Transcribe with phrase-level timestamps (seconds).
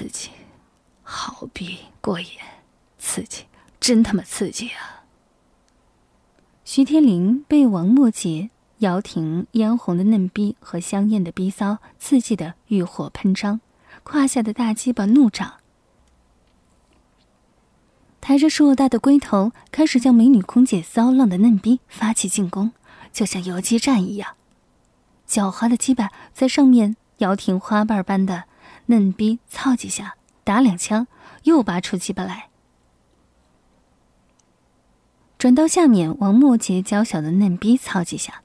[0.00, 0.30] 刺激，
[1.02, 2.26] 好逼过瘾，
[2.98, 3.44] 刺激，
[3.78, 5.04] 真他妈刺激啊！
[6.64, 13.60] 徐天林被王墨杰、姚婷嫣红的嫩逼和香艳的逼骚刺激的欲火喷张，
[14.02, 15.56] 胯下的大鸡巴怒涨，
[18.22, 22.72] 抬着硕大的龟头，开始向美女空姐骚浪的嫩逼发起进攻，
[23.12, 24.34] 就像游击战一样。
[25.28, 28.44] 狡猾的鸡巴在上面摇停花瓣般的
[28.90, 31.06] 嫩逼操几下，打两枪，
[31.44, 32.48] 又拔出鸡巴来。
[35.38, 38.42] 转到下面，王墨杰娇小的嫩逼操几下，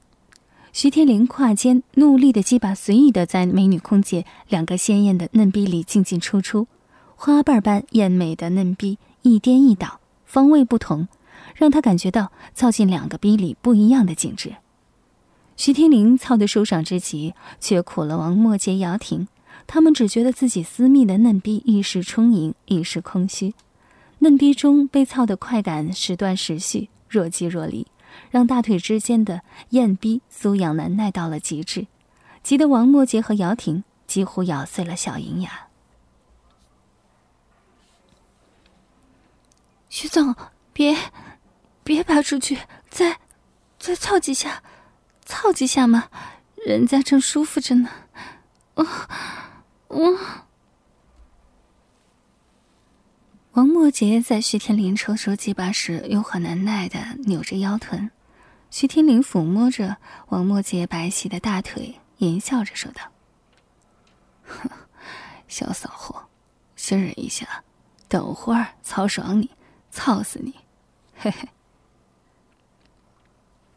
[0.72, 6.68] 徐天林胯间怒力的鸡巴随意的在美女空姐两个鲜艳的嫩逼里进进出出，
[7.16, 11.08] 花瓣般艳美的嫩逼一颠一倒，方位不同，
[11.56, 14.58] 让他感觉到操进两个逼里不一样的景致。
[15.58, 19.28] 徐天林操得舒爽之极，却苦了王墨杰、姚婷，
[19.68, 23.54] 他们只觉得自己私密的嫩逼一时充盈，一时空虚。
[24.20, 27.86] 嫩逼中被操的快感时断时续，若即若离，
[28.32, 31.88] 让大腿之间的艳逼酥痒难耐到了极致，
[32.42, 35.68] 急得王墨杰和姚婷几乎咬碎了小银牙。
[39.90, 40.36] 徐总，
[40.74, 40.96] 别，
[41.84, 42.58] 别拔出去，
[42.90, 43.20] 再，
[43.80, 44.64] 再操几下，
[45.26, 46.10] 操几下嘛，
[46.66, 47.90] 人家正舒服着呢。
[48.76, 48.86] 我，
[49.88, 50.18] 我。
[53.54, 58.12] 王墨杰在徐天林抽出鸡巴时，又很难耐的扭着腰臀。
[58.70, 59.96] 徐天林抚摸着
[60.28, 63.02] 王墨杰白皙的大腿，淫笑着说道
[64.44, 64.70] ：“哼，
[65.48, 66.28] 小骚货，
[66.76, 67.64] 先忍一下，
[68.10, 69.50] 等会儿操爽你，
[69.90, 70.54] 操死你！”
[71.16, 71.48] 嘿嘿。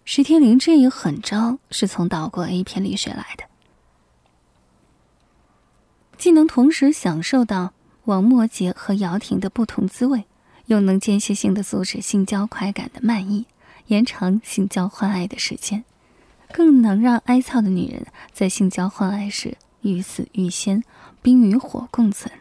[0.04, 3.44] 徐天林这一狠招是从岛国 A 片里学来的，
[6.18, 7.72] 既能同时享受到。
[8.04, 10.24] 王墨杰和姚婷的不同滋味，
[10.64, 13.44] 又能间歇性的阻止性交快感的慢意，
[13.88, 15.84] 延长性交欢爱的时间，
[16.50, 20.82] 更能让挨操的女人在性交欢爱时欲死欲仙，
[21.20, 22.32] 冰与火共存。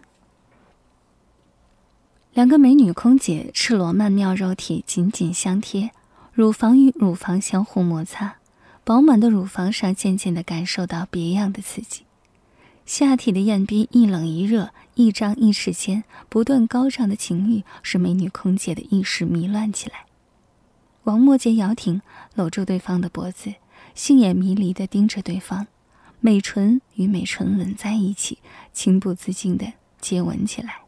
[2.31, 5.91] 两个美女空姐赤裸曼妙肉体紧紧相贴，
[6.31, 8.37] 乳房与乳房相互摩擦，
[8.85, 12.06] 饱满的乳房上渐渐的感受到别样的刺激。
[12.87, 20.05] 下体的艳逼一冷一热，一张一弛间，不断高涨的情欲使美女空姐的意识迷乱起来。
[21.03, 22.01] 王墨杰、姚婷
[22.33, 23.53] 搂住对方的脖子，
[23.93, 25.67] 杏眼迷离地盯着对方，
[26.21, 28.37] 美唇与美唇吻在一起，
[28.71, 30.79] 情不自禁地接吻起来。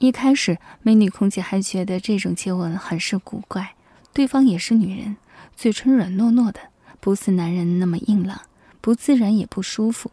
[0.00, 3.76] 一开始，美女空姐还觉得这种接吻很是古怪，
[4.12, 5.16] 对方也是女人，
[5.54, 6.58] 嘴唇软糯糯的，
[6.98, 8.40] 不似男人那么硬朗，
[8.80, 10.10] 不自然也不舒服。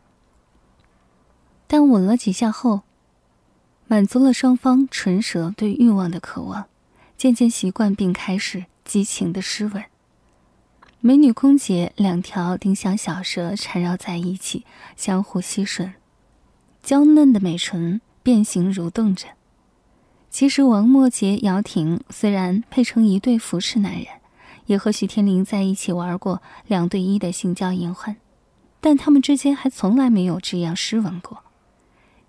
[1.72, 2.82] 但吻了几下后，
[3.86, 6.66] 满足了双方唇舌对欲望的渴望，
[7.16, 9.84] 渐渐习惯并开始激情的湿吻。
[11.00, 14.66] 美女空姐两条丁香小舌缠绕在一起，
[14.98, 15.92] 相互吸吮，
[16.82, 19.28] 娇嫩的美唇变形蠕动着。
[20.32, 24.08] 其实王默杰、姚婷虽然配成一对服侍男人，
[24.66, 28.16] 也和徐天林在一起玩过两对一的性交淫欢，
[28.82, 31.44] 但他们之间还从来没有这样湿吻过。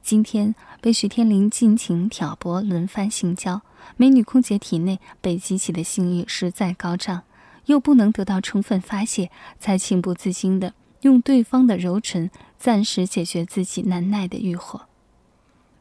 [0.02, 3.60] 今天被徐天林尽情挑拨、轮番性交，
[3.96, 7.22] 美女空姐体内被激起的性欲实在高涨，
[7.66, 14.86] 又不能得到充分发泄，才情不自禁的用对方的柔唇暂时解决自己难耐的欲火。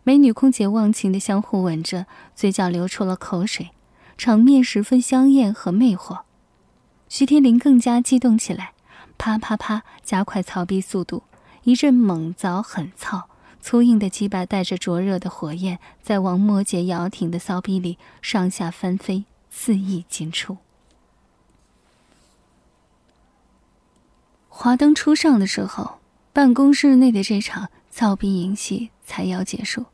[0.04, 2.06] 美女空姐忘情的相互吻着，
[2.36, 3.72] 嘴角流出了口水，
[4.18, 6.22] 场面十分香艳和魅惑。
[7.08, 8.74] 徐天林更加激动起来，
[9.18, 11.24] 啪啪啪，加快操逼速度，
[11.64, 13.30] 一阵猛凿狠操。
[13.62, 20.58] 粗硬的鸡巴带着灼热的火焰，在王墨杰、摇挺的骚逼里上下翻飞，肆意进出。
[24.48, 26.00] 华灯初上的时候，
[26.34, 29.86] 办公室内的这场操逼淫戏才要结束。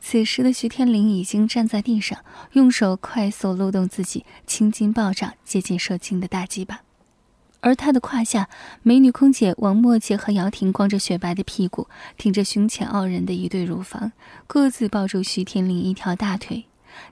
[0.00, 2.22] 此时的徐天林已经站在地上，
[2.52, 6.82] 用手快速撸动自己青筋暴涨、接近射精的大鸡巴。
[7.64, 8.50] 而他的胯下，
[8.82, 11.88] 美女空姐王墨杰和姚婷光着雪白的屁股，
[12.18, 14.12] 挺着胸前傲人的一对乳房，
[14.46, 16.66] 各自抱住徐天林一条大腿，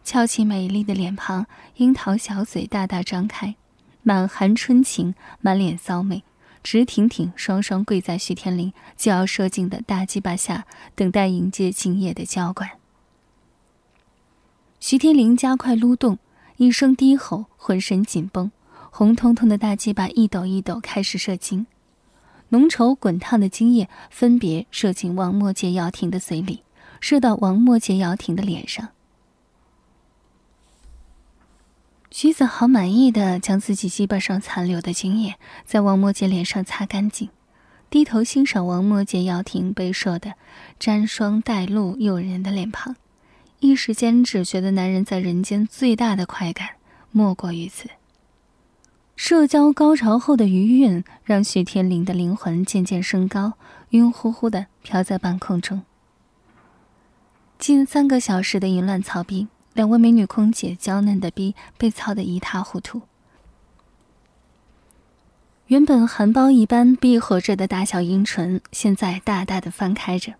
[0.04, 1.46] 翘起美丽的脸庞，
[1.76, 3.54] 樱桃小嘴大大张开，
[4.02, 6.22] 满含春情，满脸骚媚，
[6.62, 12.72] 直挺挺，双双跪在徐天林就要射精的大鸡巴下，等待迎接今夜的交管。
[14.78, 16.18] 徐天林加快撸动，
[16.58, 18.52] 一声低吼，浑身紧绷。
[18.94, 21.66] 红彤彤的大鸡巴一抖一抖，开始射精，
[22.50, 26.62] 浓稠滚烫的精液分别射进王默杰、姚婷的嘴里，
[27.00, 28.90] 射到王默杰姚婷的脸上。
[32.10, 37.30] 徐子豪满意的将自己鸡巴上残留的精液在王默杰脸上擦干净，
[37.88, 40.34] 低头欣赏王默杰姚婷被射的
[40.78, 42.94] 沾霜带露诱人的脸庞，
[43.60, 46.68] 一时间只觉得男人在人间最大的快感
[47.10, 47.88] 莫过于此。
[49.24, 53.52] 社交高潮后的余韵让徐天林的灵魂渐渐升高，
[53.90, 55.82] 晕乎乎的飘在半空中。
[57.56, 63.02] 近三个小时的淫乱操逼，两位美女空姐娇嫩的逼被操得一塌糊涂。
[65.68, 70.34] 原本含苞一般闭合着的大小阴唇，现在大大的翻开着，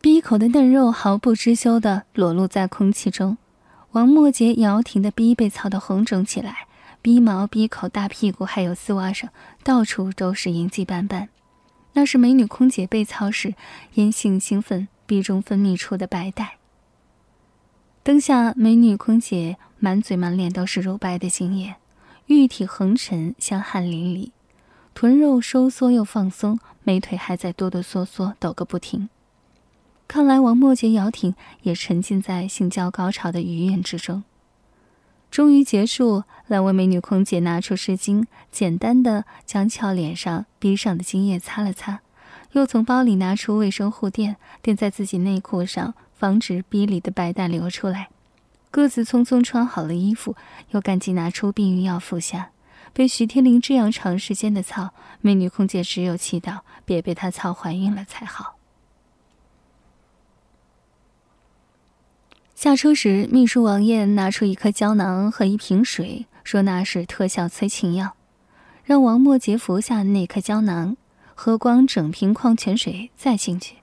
[0.00, 3.38] 逼口的嫩肉毫不知羞的裸露在空气中。
[3.92, 6.68] 王墨杰、姚婷的逼被操得红肿起来，
[7.02, 9.30] 逼毛、逼口、大屁股还有丝袜上，
[9.64, 11.28] 到处都是银迹斑斑。
[11.94, 13.54] 那是美女空姐被操时
[13.94, 16.58] 因性兴奋逼中分泌出的白带。
[18.04, 21.74] 灯下，美女空姐满嘴满脸都是乳白的精液，
[22.26, 24.30] 玉体横陈，香汗淋漓，
[24.94, 29.08] 臀肉收缩又放松，美腿还在哆哆嗦嗦抖个不停。
[30.10, 34.24] 看来王默杰、姚婷也沉浸在性交高潮的余韵之中。
[35.30, 42.00] 终于结束，两位美女空姐拿出湿巾，简单的将俏脸上、逼上的精液擦了擦，
[42.54, 48.08] 又从包里拿出卫生护垫，垫在自己内裤上，防止逼里的白带流出来。
[48.72, 50.34] 各自匆匆穿好了衣服，
[50.70, 52.50] 又赶紧拿出避孕药服下。
[52.92, 54.90] 被徐天林这样长时间的操，
[55.20, 58.56] 美女空姐只有祈祷别被他操怀孕了才好。
[62.60, 68.14] 下车时，秘书王艳拿出一颗胶囊和一瓶水，说那是特效催情药，
[68.84, 70.94] 让王默杰服下那颗胶囊，
[71.34, 73.76] 喝光整瓶矿泉水再进去。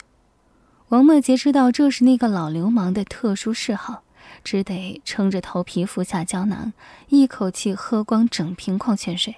[0.90, 4.04] 王默杰知道这是那个老流氓的特殊嗜好，
[4.44, 6.72] 只得撑着头皮服下胶囊，
[7.10, 9.38] 一口气喝光整瓶矿泉水。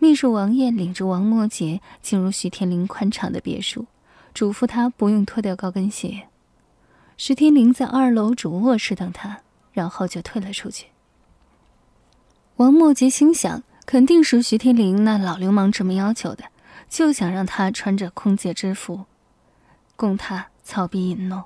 [0.00, 3.86] 秘书王艳领着王默杰进入徐天林宽敞的别墅，
[4.34, 6.26] 嘱咐他不用脱掉高跟鞋。
[7.24, 10.88] 徐天林在二楼主卧室等他，然后就退了出去。
[12.56, 16.46] 王墨杰心想，肯定是徐天林那老流氓这么要求的，
[16.88, 19.04] 就想让他穿着空姐制服，
[19.94, 21.44] 供他操逼引弄。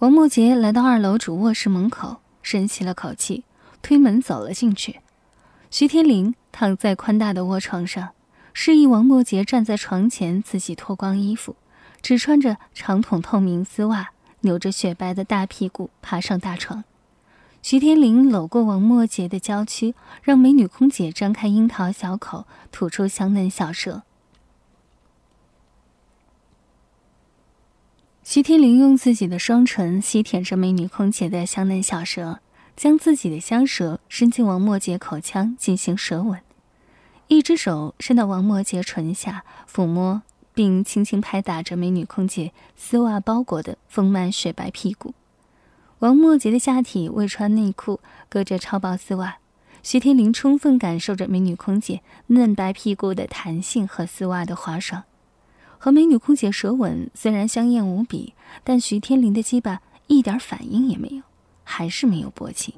[0.00, 3.44] 王墨杰来到二楼主卧室门口，深吸了口气，
[3.80, 4.98] 推门走了进去。
[5.70, 8.08] 徐天林躺在宽大的卧床上，
[8.52, 11.54] 示意王墨杰站在床前，自己脱光衣服。
[12.02, 14.10] 只穿着长筒透明丝袜，
[14.40, 16.84] 扭着雪白的大屁股爬上大床。
[17.62, 24.02] 徐天林搂过王墨杰的娇躯，让美女空姐张开樱桃小口，吐出香嫩小舌。
[28.22, 32.40] 徐天林用自己的双唇吸舔着美女空姐的香嫩小舌，
[32.76, 36.40] 将自己的香舌伸进王墨杰口腔进行舌吻，
[37.28, 40.22] 一只手伸到王墨杰唇下抚摸。
[40.56, 45.12] 并轻轻拍打着美女空姐丝袜包裹的丰满雪白屁股。
[45.98, 48.00] 王墨杰的下体未穿内裤，
[48.30, 49.36] 隔着超薄丝袜。
[49.82, 55.04] 徐天林充分感受着美女空姐嫩白屁股的弹性和丝袜的滑爽。
[55.76, 58.32] 和美女空姐舌吻虽然香艳无比，
[58.64, 61.22] 但徐天林的鸡巴一点反应也没有，
[61.64, 62.76] 还是没有勃起。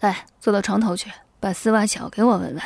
[0.00, 2.62] 来，坐到床头去，把丝袜脚给我闻闻。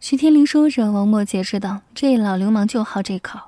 [0.00, 3.38] 徐天林说着，王墨杰知道这老流氓就好这口。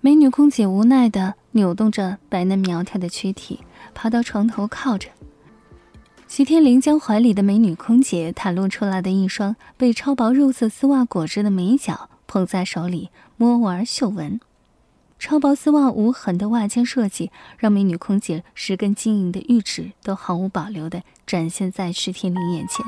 [0.00, 3.58] 美女空姐无奈的扭动着白嫩苗条的躯体，
[3.94, 5.08] 爬到床头靠着。
[6.28, 14.40] 徐天林将怀里的美女空姐袒露出来的一双被超薄肉色丝袜裹着的美脚捧在手里摸玩嗅闻。
[15.18, 22.86] 超薄丝袜无痕的袜尖设计，让美女空姐十根晶莹的玉指都毫无保留的展现在徐天林眼前。